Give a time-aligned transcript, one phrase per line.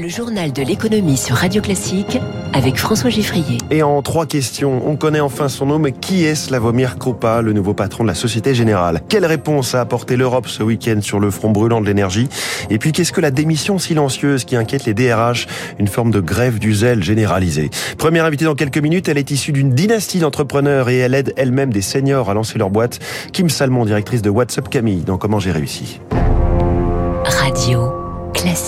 [0.00, 2.18] Le journal de l'économie sur Radio Classique
[2.54, 3.58] avec François Giffrier.
[3.70, 7.52] Et en trois questions, on connaît enfin son nom, mais qui est Slavomir Krupa, le
[7.52, 9.02] nouveau patron de la Société Générale?
[9.10, 12.30] Quelle réponse a apporté l'Europe ce week-end sur le front brûlant de l'énergie?
[12.70, 15.46] Et puis qu'est-ce que la démission silencieuse qui inquiète les DRH
[15.78, 17.68] Une forme de grève du zèle généralisée.
[17.98, 21.74] Première invitée dans quelques minutes, elle est issue d'une dynastie d'entrepreneurs et elle aide elle-même
[21.74, 23.00] des seniors à lancer leur boîte.
[23.34, 26.00] Kim Salmon, directrice de WhatsApp Camille, dans Comment j'ai réussi.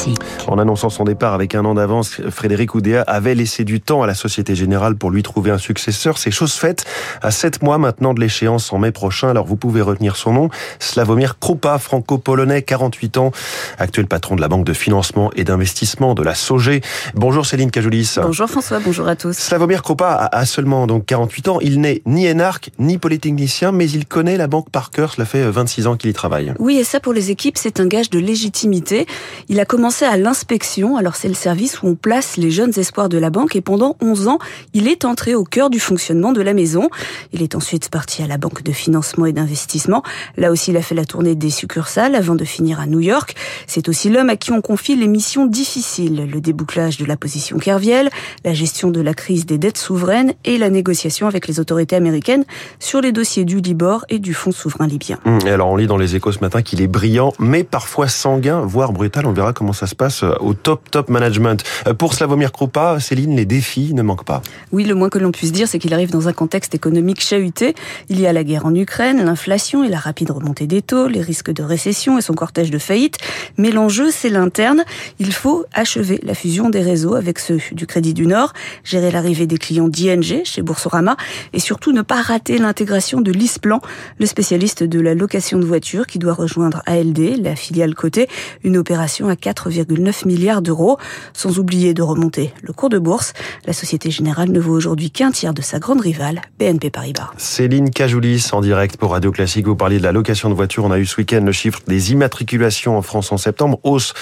[0.00, 0.18] Classique.
[0.46, 4.06] En annonçant son départ avec un an d'avance, Frédéric Oudéa avait laissé du temps à
[4.06, 6.16] la Société Générale pour lui trouver un successeur.
[6.16, 6.84] C'est chose faite
[7.22, 9.28] à sept mois maintenant de l'échéance en mai prochain.
[9.28, 13.32] Alors vous pouvez retenir son nom, Slavomir Krupa, franco-polonais, 48 ans,
[13.78, 16.80] actuel patron de la Banque de financement et d'investissement de la SOGé.
[17.14, 18.14] Bonjour Céline Cajoulis.
[18.22, 19.36] Bonjour François, bonjour à tous.
[19.36, 21.58] Slavomir Krupa a seulement donc 48 ans.
[21.60, 25.12] Il n'est ni énarque, ni polytechnicien, mais il connaît la banque par cœur.
[25.12, 26.54] Cela fait 26 ans qu'il y travaille.
[26.58, 29.06] Oui, et ça pour les équipes, c'est un gage de légitimité.
[29.48, 33.08] Il a commencé à l'inspection, alors c'est le service où on place les jeunes espoirs
[33.08, 34.38] de la banque et pendant 11 ans,
[34.72, 36.88] il est entré au cœur du fonctionnement de la maison.
[37.32, 40.02] Il est ensuite parti à la banque de financement et d'investissement.
[40.36, 43.34] Là aussi, il a fait la tournée des succursales avant de finir à New York.
[43.66, 47.58] C'est aussi l'homme à qui on confie les missions difficiles, le débouclage de la position
[47.58, 48.10] Kerviel,
[48.44, 52.44] la gestion de la crise des dettes souveraines et la négociation avec les autorités américaines
[52.78, 55.18] sur les dossiers du Libor et du Fonds souverain libyen.
[55.26, 58.08] Hum, et alors on lit dans les échos ce matin qu'il est brillant, mais parfois
[58.08, 59.26] sanguin, voire brutal.
[59.26, 61.62] On verra comment ça se passe euh, au top top management.
[61.86, 64.42] Euh, pour Slavomir Krupa, Céline, les défis ne manquent pas.
[64.72, 67.74] Oui, le moins que l'on puisse dire, c'est qu'il arrive dans un contexte économique chahuté.
[68.08, 71.20] Il y a la guerre en Ukraine, l'inflation et la rapide remontée des taux, les
[71.20, 73.18] risques de récession et son cortège de faillite.
[73.56, 74.84] Mais l'enjeu, c'est l'interne.
[75.18, 78.52] Il faut achever la fusion des réseaux avec ceux du Crédit du Nord,
[78.84, 81.16] gérer l'arrivée des clients d'ING chez Boursorama
[81.52, 83.80] et surtout ne pas rater l'intégration de l'ISPLAN,
[84.18, 88.28] le spécialiste de la location de voitures qui doit rejoindre ALD, la filiale cotée,
[88.64, 89.36] une opération à
[89.70, 90.98] 4,9 milliards d'euros,
[91.32, 93.32] sans oublier de remonter le cours de bourse.
[93.66, 97.30] La Société Générale ne vaut aujourd'hui qu'un tiers de sa grande rivale, BNP Paribas.
[97.36, 99.66] Céline Cajoulis en direct pour Radio Classique.
[99.66, 100.84] Vous parliez de la location de voitures.
[100.84, 104.14] On a eu ce week-end le chiffre des immatriculations en France en septembre, hausse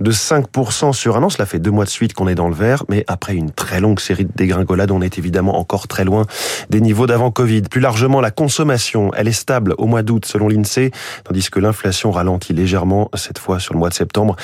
[0.00, 1.30] de 5% sur un an.
[1.30, 3.80] Cela fait deux mois de suite qu'on est dans le vert, mais après une très
[3.80, 6.26] longue série de dégringolades, on est évidemment encore très loin
[6.70, 7.62] des niveaux d'avant Covid.
[7.62, 10.90] Plus largement, la consommation, elle est stable au mois d'août selon l'INSEE,
[11.24, 14.36] tandis que l'inflation ralentit légèrement cette fois sur le mois de septembre,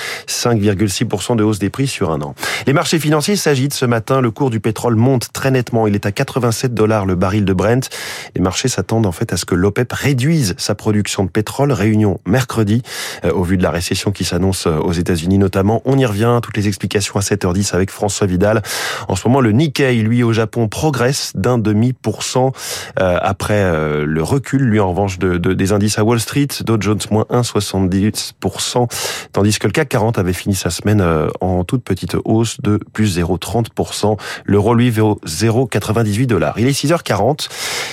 [0.55, 2.35] 5,6% de hausse des prix sur un an.
[2.67, 4.21] Les marchés financiers s'agitent ce matin.
[4.21, 5.87] Le cours du pétrole monte très nettement.
[5.87, 7.89] Il est à 87 dollars le baril de Brent.
[8.35, 11.73] Les marchés s'attendent en fait à ce que l'OPEP réduise sa production de pétrole.
[11.73, 12.83] Réunion mercredi,
[13.25, 15.83] euh, au vu de la récession qui s'annonce euh, aux États-Unis notamment.
[15.85, 16.41] On y revient.
[16.43, 18.63] Toutes les explications à 7h10 avec François Vidal.
[19.09, 22.53] En ce moment, le Nikkei, lui, au Japon, progresse d'un demi pour cent
[22.99, 23.61] euh, après
[24.05, 26.49] le recul, lui, en revanche, de, de, des indices à Wall Street.
[26.65, 28.89] Dow Jones, moins 1,70%,
[29.33, 31.05] tandis que le CAC 40 avait fini sa semaine
[31.41, 34.19] en toute petite hausse de plus 0,30%.
[34.47, 36.59] L'euro, lui, vaut 0,98 dollars.
[36.59, 37.49] Il est 6h40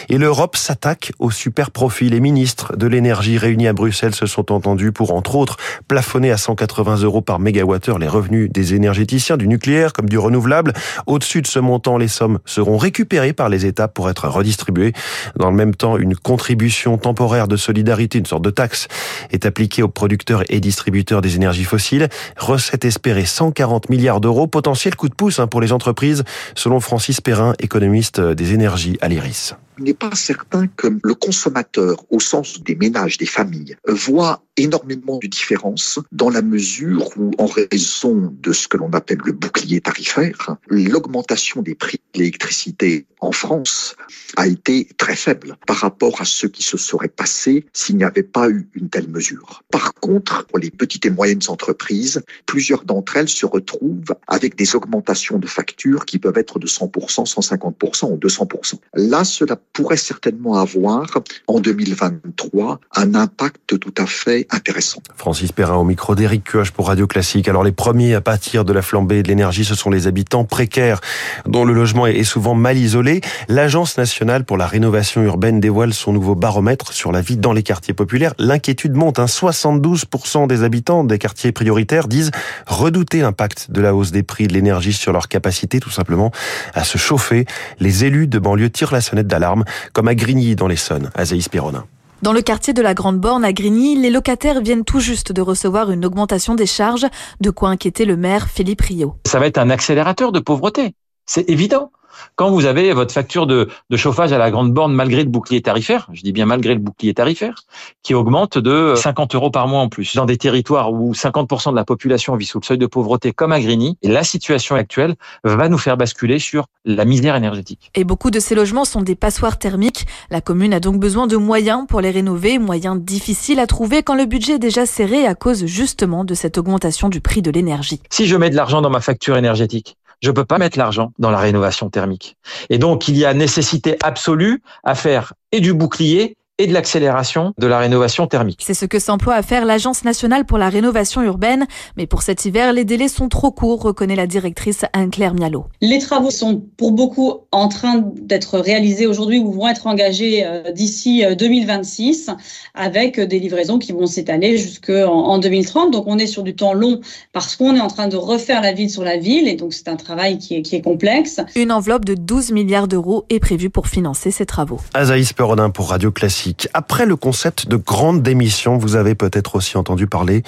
[0.10, 2.10] et l'Europe s'attaque au super profit.
[2.10, 6.38] Les ministres de l'énergie réunis à Bruxelles se sont entendus pour, entre autres, plafonner à
[6.38, 10.74] 180 euros par mégawattheure les revenus des énergéticiens, du nucléaire comme du renouvelable.
[11.06, 14.94] Au-dessus de ce montant, les sommes seront récupérées par les États pour être redistribuées.
[15.38, 18.88] Dans le même temps, une contribution temporaire de solidarité, une sorte de taxe,
[19.32, 22.08] est appliquée aux producteurs et distributeurs des énergies fossiles.
[22.38, 24.48] Recette espérée 140 milliards d'euros.
[24.48, 26.24] Potentiel coup de pouce hein, pour les entreprises,
[26.56, 32.06] selon Francis Perrin, économiste des énergies à l'IRIS il n'est pas certain que le consommateur,
[32.10, 37.46] au sens des ménages, des familles, voit énormément de différences dans la mesure où, en
[37.46, 43.32] raison de ce que l'on appelle le bouclier tarifaire, l'augmentation des prix de l'électricité en
[43.32, 43.96] France
[44.36, 48.24] a été très faible par rapport à ce qui se serait passé s'il n'y avait
[48.24, 49.64] pas eu une telle mesure.
[49.72, 54.76] Par contre, pour les petites et moyennes entreprises, plusieurs d'entre elles se retrouvent avec des
[54.76, 58.76] augmentations de factures qui peuvent être de 100%, 150% ou 200%.
[58.94, 61.06] Là, cela pourrait certainement avoir
[61.48, 65.02] en 2023 un impact tout à fait intéressant.
[65.16, 67.48] Francis Perrin au micro d'Éric Cuoche pour Radio Classique.
[67.48, 71.00] Alors les premiers à pâtir de la flambée de l'énergie, ce sont les habitants précaires
[71.46, 73.22] dont le logement est souvent mal isolé.
[73.50, 77.64] L'Agence nationale pour la rénovation urbaine dévoile son nouveau baromètre sur la vie dans les
[77.64, 78.34] quartiers populaires.
[78.40, 79.20] L'inquiétude monte.
[79.20, 79.26] Hein.
[79.26, 82.32] 72% des habitants des quartiers prioritaires disent
[82.66, 86.32] redouter l'impact de la hausse des prix de l'énergie sur leur capacité tout simplement
[86.74, 87.46] à se chauffer.
[87.80, 89.57] Les élus de banlieue tirent la sonnette d'alarme
[89.94, 91.12] comme à Grigny dans l'Essonne.
[91.16, 91.86] Azaïs Pironin.
[92.24, 95.42] Dans le quartier de la Grande Borne à Grigny, les locataires viennent tout juste de
[95.42, 97.06] recevoir une augmentation des charges,
[97.42, 99.16] de quoi inquiéter le maire Philippe Rio.
[99.28, 100.96] Ça va être un accélérateur de pauvreté,
[101.28, 101.92] c'est évident.
[102.36, 105.62] Quand vous avez votre facture de, de chauffage à la grande borne malgré le bouclier
[105.62, 107.64] tarifaire, je dis bien malgré le bouclier tarifaire,
[108.04, 111.76] qui augmente de 50 euros par mois en plus, dans des territoires où 50% de
[111.76, 115.16] la population vit sous le seuil de pauvreté comme à Grigny, et la situation actuelle
[115.44, 117.92] va nous faire basculer sur la misère énergétique.
[117.96, 120.06] Et beaucoup de ces logements sont des passoires thermiques.
[120.30, 124.16] La commune a donc besoin de moyens pour les rénover, moyens difficiles à trouver quand
[124.16, 128.02] le budget est déjà serré à cause justement de cette augmentation du prix de l'énergie.
[128.10, 131.32] Si je mets de l'argent dans ma facture énergétique, je peux pas mettre l'argent dans
[131.32, 132.38] la rénovation thermique.
[132.70, 137.54] Et donc, il y a nécessité absolue à faire et du bouclier et de l'accélération
[137.58, 138.64] de la rénovation thermique.
[138.66, 141.68] C'est ce que s'emploie à faire l'Agence nationale pour la rénovation urbaine.
[141.98, 145.66] Mais pour cet hiver, les délais sont trop courts, reconnaît la directrice Anne-Claire Mialot.
[145.82, 150.72] Les travaux sont pour beaucoup en train d'être réalisés aujourd'hui ou vont être engagés euh,
[150.72, 152.34] d'ici 2026 euh,
[152.74, 155.92] avec des livraisons qui vont s'étaler jusqu'en 2030.
[155.92, 157.02] Donc on est sur du temps long
[157.34, 159.88] parce qu'on est en train de refaire la ville sur la ville et donc c'est
[159.88, 161.40] un travail qui est, qui est complexe.
[161.56, 164.80] Une enveloppe de 12 milliards d'euros est prévue pour financer ces travaux.
[164.94, 166.47] Azaïs Perodin pour Radio Classique.
[166.74, 170.44] Après le concept de grande démission, vous avez peut-être aussi entendu parler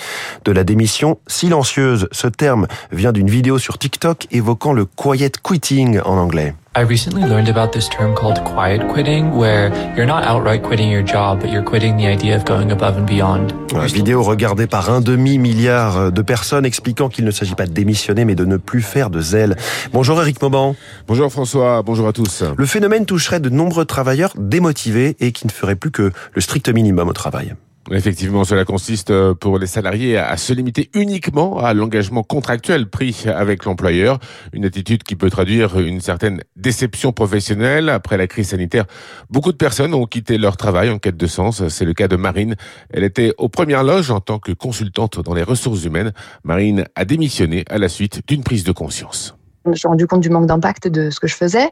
[0.45, 2.07] de la démission silencieuse.
[2.11, 6.53] Ce terme vient d'une vidéo sur TikTok évoquant le quiet quitting en anglais.
[6.75, 11.03] I recently learned about this term called quiet quitting, where you're not outright quitting your
[11.03, 13.51] job, but you're quitting the idea of going above and beyond.
[13.73, 18.23] Une vidéo regardée par un demi-milliard de personnes expliquant qu'il ne s'agit pas de démissionner,
[18.23, 19.57] mais de ne plus faire de zèle.
[19.93, 20.75] Bonjour Eric Mauban.
[21.07, 22.43] Bonjour François, bonjour à tous.
[22.55, 26.69] Le phénomène toucherait de nombreux travailleurs démotivés et qui ne feraient plus que le strict
[26.69, 27.55] minimum au travail.
[27.91, 33.25] Effectivement, cela consiste euh, pour les salariés à se limiter uniquement à l'engagement contractuel pris
[33.25, 34.19] avec l'employeur,
[34.53, 37.89] une attitude qui peut traduire une certaine déception professionnelle.
[37.89, 38.85] Après la crise sanitaire,
[39.31, 41.67] beaucoup de personnes ont quitté leur travail en quête de sens.
[41.69, 42.55] C'est le cas de Marine.
[42.91, 46.13] Elle était aux premières loges en tant que consultante dans les ressources humaines.
[46.43, 49.38] Marine a démissionné à la suite d'une prise de conscience.
[49.69, 51.69] Je me suis rendu compte du manque d'impact de ce que je faisais,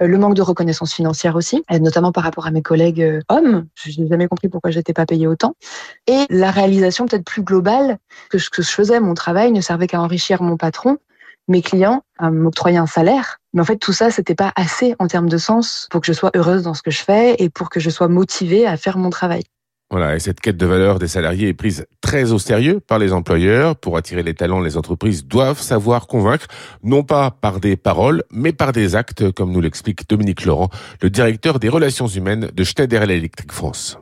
[0.00, 3.66] euh, le manque de reconnaissance financière aussi, notamment par rapport à mes collègues euh, hommes.
[3.74, 5.56] Je n'ai jamais compris pourquoi j'étais pas payée autant.
[6.06, 7.98] Et la réalisation peut-être plus globale
[8.30, 10.98] que ce que je faisais, mon travail ne servait qu'à enrichir mon patron,
[11.48, 13.38] mes clients, à m'octroyer un salaire.
[13.54, 16.12] Mais en fait, tout ça, c'était pas assez en termes de sens pour que je
[16.12, 18.98] sois heureuse dans ce que je fais et pour que je sois motivée à faire
[18.98, 19.42] mon travail.
[19.92, 23.12] Voilà, et cette quête de valeur des salariés est prise très au sérieux par les
[23.12, 23.76] employeurs.
[23.76, 26.46] Pour attirer les talents, les entreprises doivent savoir convaincre,
[26.82, 30.70] non pas par des paroles, mais par des actes, comme nous l'explique Dominique Laurent,
[31.02, 33.98] le directeur des relations humaines de Schneider Electric France.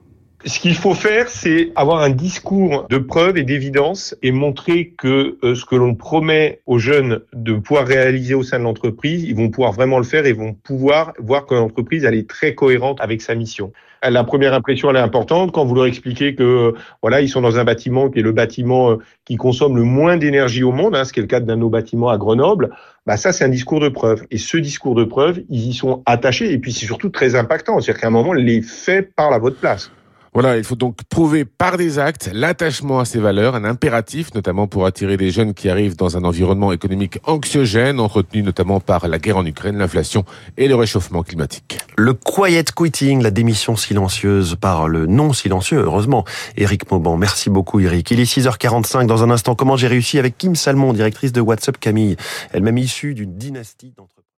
[0.47, 5.37] Ce qu'il faut faire, c'est avoir un discours de preuve et d'évidence et montrer que
[5.45, 9.37] euh, ce que l'on promet aux jeunes de pouvoir réaliser au sein de l'entreprise, ils
[9.37, 13.03] vont pouvoir vraiment le faire et vont pouvoir voir que l'entreprise elle est très cohérente
[13.03, 13.73] avec sa mission.
[14.03, 16.73] La première impression elle est importante quand vous leur expliquez que
[17.03, 18.97] voilà ils sont dans un bâtiment qui est le bâtiment euh,
[19.27, 21.61] qui consomme le moins d'énergie au monde, hein, ce qui est le cas d'un de
[21.61, 22.71] nos bâtiments à Grenoble.
[23.05, 26.03] Bah ça c'est un discours de preuve et ce discours de preuve ils y sont
[26.07, 29.39] attachés et puis c'est surtout très impactant, c'est-à-dire qu'à un moment les faits parlent à
[29.39, 29.91] votre place.
[30.33, 34.69] Voilà, il faut donc prouver par des actes l'attachement à ces valeurs, un impératif notamment
[34.69, 39.19] pour attirer des jeunes qui arrivent dans un environnement économique anxiogène, entretenu notamment par la
[39.19, 40.25] guerre en Ukraine, l'inflation
[40.57, 41.79] et le réchauffement climatique.
[41.99, 46.25] Le quiet quitting, la démission silencieuse par le non silencieux, heureusement.
[46.57, 48.09] Eric Mauban, merci beaucoup Eric.
[48.13, 49.57] Il est 6h45 dans un instant.
[49.57, 52.17] Comment j'ai réussi avec Kim Salmon, directrice de WhatsApp Camille,
[52.53, 54.20] elle-même issue d'une dynastie d'entre